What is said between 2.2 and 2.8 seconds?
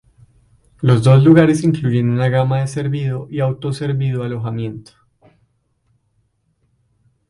gama de